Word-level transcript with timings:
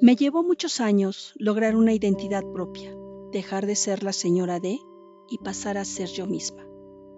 Me 0.00 0.16
llevó 0.16 0.42
muchos 0.42 0.80
años 0.80 1.32
lograr 1.38 1.76
una 1.76 1.94
identidad 1.94 2.42
propia, 2.52 2.94
dejar 3.32 3.66
de 3.66 3.74
ser 3.74 4.02
la 4.02 4.12
señora 4.12 4.60
D 4.60 4.78
y 5.30 5.38
pasar 5.38 5.78
a 5.78 5.84
ser 5.84 6.08
yo 6.08 6.26
misma. 6.26 6.66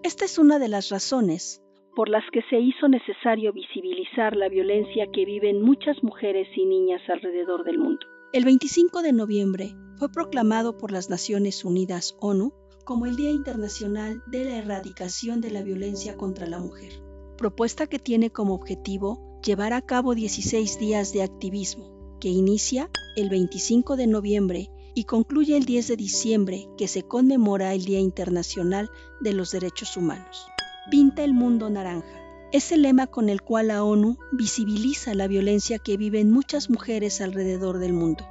Esta 0.05 0.25
es 0.25 0.39
una 0.39 0.61
de 0.61 0.69
las 0.69 0.91
razones 0.91 1.63
por 1.97 2.09
las 2.11 2.23
que 2.31 2.43
se 2.51 2.61
hizo 2.61 2.89
necesario 2.89 3.53
visibilizar 3.55 4.37
la 4.37 4.49
violencia 4.51 5.07
que 5.13 5.25
viven 5.25 5.63
muchas 5.63 5.97
mujeres 6.03 6.47
y 6.55 6.67
niñas 6.67 7.01
alrededor 7.09 7.65
del 7.65 7.79
mundo. 7.79 8.07
El 8.35 8.45
25 8.45 9.01
de 9.01 9.15
noviembre 9.15 9.75
fue 9.99 10.13
proclamado 10.13 10.77
por 10.77 10.93
las 10.93 11.09
Naciones 11.09 11.65
Unidas 11.65 12.15
ONU 12.21 12.53
como 12.85 13.07
el 13.07 13.17
Día 13.17 13.31
Internacional 13.31 14.23
de 14.27 14.45
la 14.45 14.59
Erradicación 14.59 15.41
de 15.41 15.51
la 15.51 15.63
Violencia 15.63 16.17
contra 16.17 16.47
la 16.47 16.61
Mujer, 16.61 16.93
propuesta 17.39 17.87
que 17.89 17.99
tiene 17.99 18.31
como 18.31 18.55
objetivo 18.55 19.36
llevar 19.47 19.73
a 19.73 19.81
cabo 19.81 20.17
16 20.17 20.79
días 20.81 21.13
de 21.13 21.23
activismo, 21.23 22.19
que 22.21 22.29
inicia 22.29 22.91
el 23.15 23.31
25 23.31 23.97
de 23.97 24.09
noviembre 24.09 24.71
y 24.93 25.05
concluye 25.05 25.57
el 25.57 25.65
10 25.65 25.89
de 25.89 25.97
diciembre, 25.97 26.69
que 26.77 26.89
se 26.89 27.05
conmemora 27.05 27.73
el 27.73 27.85
Día 27.85 28.01
Internacional 28.01 28.91
de 29.21 29.33
los 29.33 29.53
Derechos 29.53 29.97
Humanos. 29.97 30.49
Pinta 30.91 31.23
el 31.23 31.33
mundo 31.33 31.71
naranja. 31.71 32.09
Es 32.53 32.73
el 32.73 32.83
lema 32.83 33.07
con 33.07 33.29
el 33.29 33.43
cual 33.43 33.69
la 33.69 33.85
ONU 33.85 34.19
visibiliza 34.33 35.15
la 35.15 35.29
violencia 35.29 35.79
que 35.79 35.97
viven 35.97 36.31
muchas 36.31 36.69
mujeres 36.69 37.21
alrededor 37.21 37.79
del 37.79 37.93
mundo. 37.93 38.27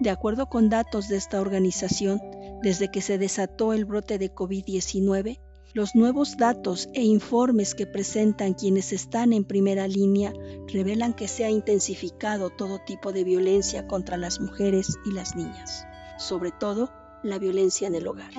De 0.00 0.10
acuerdo 0.10 0.46
con 0.48 0.68
datos 0.68 1.08
de 1.08 1.16
esta 1.16 1.40
organización, 1.40 2.20
desde 2.62 2.90
que 2.90 3.02
se 3.02 3.18
desató 3.18 3.72
el 3.72 3.84
brote 3.84 4.18
de 4.18 4.34
COVID-19, 4.34 5.38
los 5.74 5.94
nuevos 5.94 6.36
datos 6.36 6.88
e 6.94 7.02
informes 7.02 7.74
que 7.74 7.86
presentan 7.86 8.54
quienes 8.54 8.92
están 8.92 9.32
en 9.32 9.44
primera 9.44 9.86
línea 9.88 10.32
revelan 10.68 11.14
que 11.14 11.28
se 11.28 11.44
ha 11.44 11.50
intensificado 11.50 12.50
todo 12.50 12.78
tipo 12.86 13.12
de 13.12 13.24
violencia 13.24 13.86
contra 13.86 14.16
las 14.16 14.40
mujeres 14.40 14.98
y 15.04 15.12
las 15.12 15.36
niñas, 15.36 15.86
sobre 16.18 16.50
todo 16.50 16.90
la 17.22 17.38
violencia 17.38 17.88
en 17.88 17.94
el 17.94 18.06
hogar. 18.06 18.32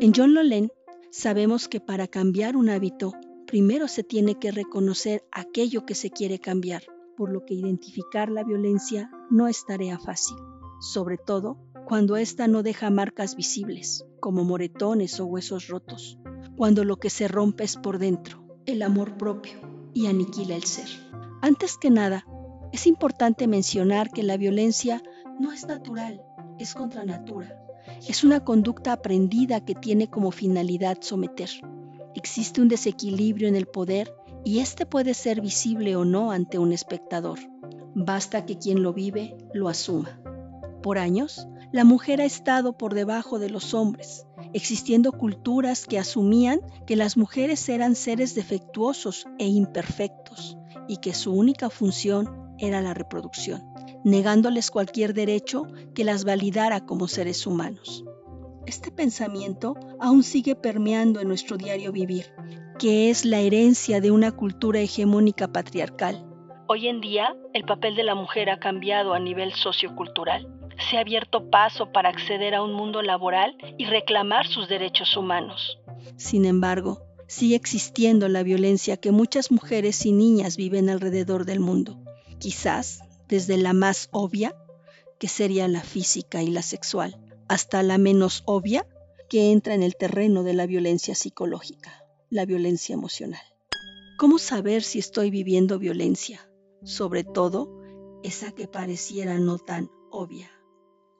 En 0.00 0.12
John 0.14 0.34
Lolen 0.34 0.70
sabemos 1.10 1.68
que 1.68 1.80
para 1.80 2.06
cambiar 2.06 2.56
un 2.56 2.68
hábito, 2.68 3.12
primero 3.46 3.88
se 3.88 4.02
tiene 4.02 4.38
que 4.38 4.50
reconocer 4.50 5.24
aquello 5.32 5.86
que 5.86 5.94
se 5.94 6.10
quiere 6.10 6.38
cambiar, 6.38 6.82
por 7.16 7.32
lo 7.32 7.44
que 7.44 7.54
identificar 7.54 8.28
la 8.28 8.44
violencia 8.44 9.10
no 9.30 9.48
es 9.48 9.64
tarea 9.64 9.98
fácil, 9.98 10.36
sobre 10.80 11.16
todo 11.16 11.56
cuando 11.86 12.16
ésta 12.16 12.48
no 12.48 12.64
deja 12.64 12.90
marcas 12.90 13.36
visibles, 13.36 14.04
como 14.18 14.42
moretones 14.42 15.20
o 15.20 15.26
huesos 15.26 15.68
rotos, 15.68 16.18
cuando 16.56 16.82
lo 16.82 16.96
que 16.96 17.10
se 17.10 17.28
rompe 17.28 17.62
es 17.62 17.76
por 17.76 18.00
dentro, 18.00 18.44
el 18.66 18.82
amor 18.82 19.16
propio, 19.16 19.52
y 19.94 20.08
aniquila 20.08 20.56
el 20.56 20.64
ser. 20.64 20.88
Antes 21.42 21.78
que 21.78 21.90
nada, 21.90 22.26
es 22.72 22.88
importante 22.88 23.46
mencionar 23.46 24.10
que 24.10 24.24
la 24.24 24.36
violencia 24.36 25.00
no 25.38 25.52
es 25.52 25.68
natural, 25.68 26.20
es 26.58 26.74
contra 26.74 27.04
natura. 27.04 27.64
Es 28.08 28.24
una 28.24 28.42
conducta 28.42 28.92
aprendida 28.92 29.64
que 29.64 29.76
tiene 29.76 30.10
como 30.10 30.32
finalidad 30.32 30.98
someter. 31.02 31.50
Existe 32.16 32.60
un 32.60 32.66
desequilibrio 32.66 33.46
en 33.46 33.54
el 33.54 33.66
poder 33.66 34.12
y 34.44 34.58
este 34.58 34.86
puede 34.86 35.14
ser 35.14 35.40
visible 35.40 35.94
o 35.94 36.04
no 36.04 36.32
ante 36.32 36.58
un 36.58 36.72
espectador. 36.72 37.38
Basta 37.94 38.44
que 38.44 38.58
quien 38.58 38.82
lo 38.82 38.92
vive 38.92 39.36
lo 39.54 39.68
asuma. 39.68 40.20
Por 40.82 40.98
años, 40.98 41.46
la 41.72 41.84
mujer 41.84 42.20
ha 42.20 42.24
estado 42.24 42.76
por 42.76 42.94
debajo 42.94 43.38
de 43.38 43.50
los 43.50 43.74
hombres, 43.74 44.26
existiendo 44.52 45.12
culturas 45.12 45.86
que 45.86 45.98
asumían 45.98 46.60
que 46.86 46.96
las 46.96 47.16
mujeres 47.16 47.68
eran 47.68 47.94
seres 47.94 48.34
defectuosos 48.34 49.26
e 49.38 49.46
imperfectos 49.46 50.56
y 50.88 50.98
que 50.98 51.14
su 51.14 51.32
única 51.32 51.70
función 51.70 52.54
era 52.58 52.80
la 52.80 52.94
reproducción, 52.94 53.62
negándoles 54.04 54.70
cualquier 54.70 55.12
derecho 55.12 55.66
que 55.94 56.04
las 56.04 56.24
validara 56.24 56.86
como 56.86 57.08
seres 57.08 57.46
humanos. 57.46 58.04
Este 58.66 58.90
pensamiento 58.90 59.74
aún 60.00 60.22
sigue 60.22 60.54
permeando 60.54 61.20
en 61.20 61.28
nuestro 61.28 61.56
diario 61.56 61.92
vivir, 61.92 62.26
que 62.78 63.10
es 63.10 63.24
la 63.24 63.40
herencia 63.40 64.00
de 64.00 64.10
una 64.10 64.32
cultura 64.32 64.80
hegemónica 64.80 65.48
patriarcal. 65.48 66.24
Hoy 66.68 66.88
en 66.88 67.00
día, 67.00 67.36
el 67.52 67.64
papel 67.64 67.94
de 67.94 68.02
la 68.02 68.14
mujer 68.14 68.50
ha 68.50 68.58
cambiado 68.58 69.14
a 69.14 69.20
nivel 69.20 69.52
sociocultural 69.52 70.48
se 70.78 70.96
ha 70.96 71.00
abierto 71.00 71.50
paso 71.50 71.92
para 71.92 72.10
acceder 72.10 72.54
a 72.54 72.62
un 72.62 72.72
mundo 72.72 73.02
laboral 73.02 73.56
y 73.78 73.86
reclamar 73.86 74.46
sus 74.46 74.68
derechos 74.68 75.16
humanos. 75.16 75.78
Sin 76.16 76.44
embargo, 76.44 77.02
sigue 77.28 77.56
existiendo 77.56 78.28
la 78.28 78.42
violencia 78.42 78.96
que 78.96 79.10
muchas 79.10 79.50
mujeres 79.50 80.04
y 80.06 80.12
niñas 80.12 80.56
viven 80.56 80.88
alrededor 80.88 81.44
del 81.44 81.60
mundo, 81.60 81.98
quizás 82.38 83.00
desde 83.28 83.56
la 83.56 83.72
más 83.72 84.08
obvia, 84.12 84.54
que 85.18 85.28
sería 85.28 85.66
la 85.68 85.82
física 85.82 86.42
y 86.42 86.48
la 86.48 86.62
sexual, 86.62 87.16
hasta 87.48 87.82
la 87.82 87.98
menos 87.98 88.42
obvia, 88.46 88.86
que 89.28 89.50
entra 89.50 89.74
en 89.74 89.82
el 89.82 89.96
terreno 89.96 90.42
de 90.42 90.54
la 90.54 90.66
violencia 90.66 91.14
psicológica, 91.14 92.04
la 92.30 92.44
violencia 92.44 92.94
emocional. 92.94 93.42
¿Cómo 94.18 94.38
saber 94.38 94.82
si 94.82 94.98
estoy 94.98 95.30
viviendo 95.30 95.78
violencia? 95.78 96.48
Sobre 96.84 97.24
todo, 97.24 97.80
esa 98.22 98.52
que 98.52 98.68
pareciera 98.68 99.38
no 99.38 99.58
tan 99.58 99.90
obvia. 100.10 100.50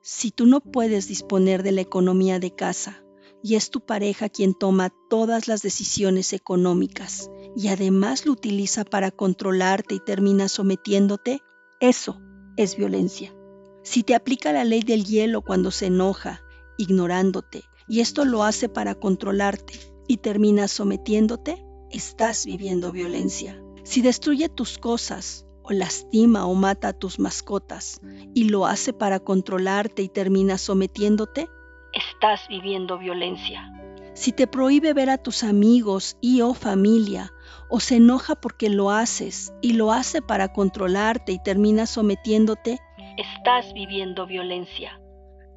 Si 0.09 0.31
tú 0.31 0.45
no 0.45 0.61
puedes 0.61 1.09
disponer 1.09 1.63
de 1.63 1.73
la 1.73 1.81
economía 1.81 2.39
de 2.39 2.55
casa 2.55 3.03
y 3.43 3.55
es 3.55 3.71
tu 3.71 3.81
pareja 3.81 4.29
quien 4.29 4.53
toma 4.53 4.89
todas 5.09 5.49
las 5.49 5.61
decisiones 5.61 6.31
económicas 6.31 7.29
y 7.57 7.67
además 7.67 8.25
lo 8.25 8.31
utiliza 8.31 8.85
para 8.85 9.11
controlarte 9.11 9.95
y 9.95 9.99
termina 9.99 10.47
sometiéndote, 10.47 11.41
eso 11.81 12.21
es 12.55 12.77
violencia. 12.77 13.35
Si 13.83 14.01
te 14.01 14.15
aplica 14.15 14.53
la 14.53 14.63
ley 14.63 14.79
del 14.79 15.03
hielo 15.03 15.41
cuando 15.41 15.71
se 15.71 15.87
enoja, 15.87 16.41
ignorándote, 16.77 17.65
y 17.89 17.99
esto 17.99 18.23
lo 18.23 18.45
hace 18.45 18.69
para 18.69 18.95
controlarte 18.95 19.73
y 20.07 20.19
termina 20.19 20.69
sometiéndote, 20.69 21.65
estás 21.91 22.45
viviendo 22.45 22.93
violencia. 22.93 23.61
Si 23.83 24.01
destruye 24.01 24.47
tus 24.47 24.77
cosas 24.77 25.46
o 25.67 25.73
lastima 25.73 26.45
o 26.45 26.53
mata 26.53 26.89
a 26.89 26.93
tus 26.93 27.19
mascotas 27.19 27.99
y 28.33 28.49
lo 28.49 28.65
hace 28.65 28.93
para 28.93 29.19
controlarte 29.19 30.01
y 30.01 30.09
termina 30.09 30.57
sometiéndote, 30.57 31.49
estás 31.93 32.47
viviendo 32.47 32.97
violencia. 32.97 33.73
Si 34.13 34.31
te 34.31 34.47
prohíbe 34.47 34.93
ver 34.93 35.09
a 35.09 35.17
tus 35.17 35.43
amigos 35.43 36.17
y 36.21 36.41
o 36.41 36.53
familia, 36.53 37.33
o 37.69 37.79
se 37.79 37.97
enoja 37.97 38.35
porque 38.35 38.69
lo 38.69 38.89
haces 38.89 39.53
y 39.61 39.73
lo 39.73 39.91
hace 39.91 40.21
para 40.21 40.51
controlarte 40.53 41.33
y 41.33 41.39
termina 41.43 41.85
sometiéndote, 41.85 42.79
estás 43.17 43.73
viviendo 43.73 44.25
violencia. 44.25 44.99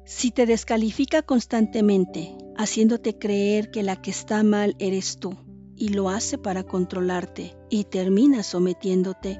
Si 0.05 0.29
te 0.31 0.45
descalifica 0.45 1.21
constantemente, 1.21 2.35
haciéndote 2.57 3.17
creer 3.17 3.71
que 3.71 3.81
la 3.81 3.95
que 3.95 4.11
está 4.11 4.43
mal 4.43 4.75
eres 4.77 5.19
tú, 5.19 5.37
y 5.75 5.89
lo 5.89 6.09
hace 6.09 6.37
para 6.37 6.63
controlarte 6.63 7.55
y 7.69 7.85
termina 7.85 8.43
sometiéndote, 8.43 9.39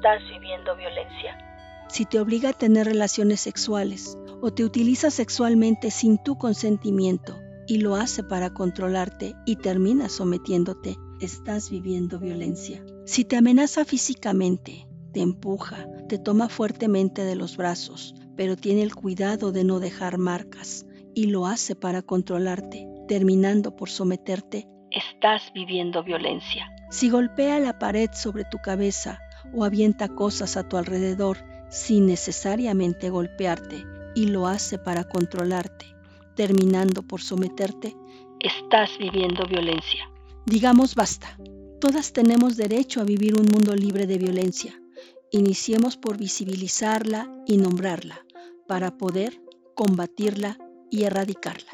estás 0.00 0.26
viviendo 0.30 0.74
violencia. 0.76 1.36
Si 1.88 2.06
te 2.06 2.18
obliga 2.20 2.50
a 2.50 2.52
tener 2.54 2.86
relaciones 2.86 3.40
sexuales 3.40 4.16
o 4.40 4.50
te 4.50 4.64
utiliza 4.64 5.10
sexualmente 5.10 5.90
sin 5.90 6.16
tu 6.16 6.38
consentimiento 6.38 7.38
y 7.66 7.78
lo 7.78 7.96
hace 7.96 8.24
para 8.24 8.54
controlarte 8.54 9.34
y 9.44 9.56
termina 9.56 10.08
sometiéndote, 10.08 10.96
estás 11.20 11.68
viviendo 11.68 12.18
violencia. 12.18 12.82
Si 13.04 13.26
te 13.26 13.36
amenaza 13.36 13.84
físicamente, 13.84 14.88
te 15.12 15.20
empuja, 15.20 15.86
te 16.08 16.16
toma 16.18 16.48
fuertemente 16.48 17.24
de 17.24 17.36
los 17.36 17.58
brazos, 17.58 18.14
pero 18.36 18.56
tiene 18.56 18.82
el 18.82 18.94
cuidado 18.94 19.52
de 19.52 19.64
no 19.64 19.80
dejar 19.80 20.16
marcas 20.16 20.86
y 21.14 21.26
lo 21.26 21.44
hace 21.44 21.76
para 21.76 22.00
controlarte, 22.00 22.88
terminando 23.06 23.76
por 23.76 23.90
someterte, 23.90 24.66
estás 24.90 25.52
viviendo 25.52 26.02
violencia. 26.02 26.70
Si 26.90 27.10
golpea 27.10 27.60
la 27.60 27.78
pared 27.78 28.10
sobre 28.12 28.44
tu 28.44 28.58
cabeza 28.58 29.20
o 29.52 29.64
avienta 29.64 30.08
cosas 30.08 30.56
a 30.56 30.68
tu 30.68 30.76
alrededor 30.76 31.38
sin 31.70 32.06
necesariamente 32.06 33.10
golpearte 33.10 33.84
y 34.14 34.26
lo 34.26 34.46
hace 34.46 34.78
para 34.78 35.04
controlarte, 35.04 35.86
terminando 36.34 37.02
por 37.02 37.20
someterte, 37.20 37.96
estás 38.40 38.90
viviendo 38.98 39.46
violencia. 39.46 40.10
Digamos 40.46 40.94
basta. 40.94 41.38
Todas 41.80 42.12
tenemos 42.12 42.56
derecho 42.56 43.00
a 43.00 43.04
vivir 43.04 43.36
un 43.36 43.46
mundo 43.46 43.74
libre 43.74 44.06
de 44.06 44.18
violencia. 44.18 44.74
Iniciemos 45.30 45.96
por 45.96 46.18
visibilizarla 46.18 47.30
y 47.46 47.56
nombrarla 47.56 48.20
para 48.66 48.96
poder 48.98 49.40
combatirla 49.74 50.58
y 50.90 51.04
erradicarla. 51.04 51.70